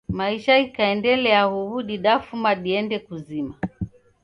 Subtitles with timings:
[0.19, 3.53] Maisha ghikaendelia huw'u didafuma dende kuzima.